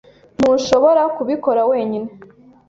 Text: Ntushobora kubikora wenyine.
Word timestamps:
Ntushobora 0.37 1.01
kubikora 1.15 1.61
wenyine. 1.71 2.09